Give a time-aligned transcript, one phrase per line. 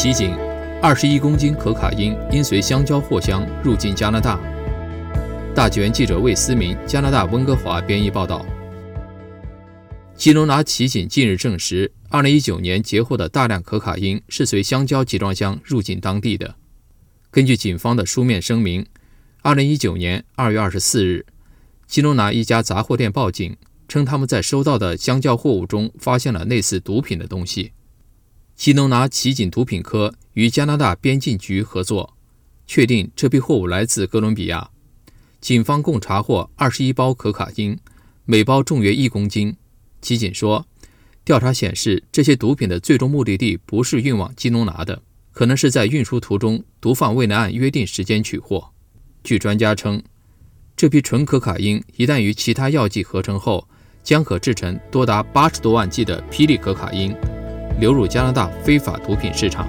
[0.00, 0.32] 奇景，
[0.80, 4.40] 二十一公斤可卡因因随香蕉货箱入境加拿大。
[5.56, 8.46] 大纪元记者魏思明，加拿大温哥华编译报道。
[10.14, 16.54] 基隆拿奇景近日证实，二零一九年截获的大量可卡因是随香蕉集装箱入境当地的。
[17.32, 18.86] 根据警方的书面声明，
[19.42, 21.26] 二零一九年二月二十四日，
[21.88, 23.56] 基隆拿一家杂货店报警
[23.88, 27.72] 称，他们在收到的香蕉货物中发现了类似毒品的东西。
[28.58, 32.16] 基隆拿奇景毒品科与加拿大边境局合作，
[32.66, 34.68] 确定这批货物来自哥伦比亚。
[35.40, 37.78] 警方共查获二十一包可卡因，
[38.24, 39.56] 每包重约一公斤。
[40.02, 40.66] 奇警说，
[41.24, 45.00] 调查显示，这些毒品的最终目的地不是运往基隆拿的，
[45.30, 48.72] 可能是在运输途中，毒贩未能按约定时间取货。
[49.22, 50.02] 据专家称，
[50.76, 53.68] 这批纯可卡因一旦与其他药剂合成后，
[54.02, 57.14] 将可制成多达八十多万剂的霹雳可卡因。
[57.78, 59.68] 流入加拿大非法毒品市场。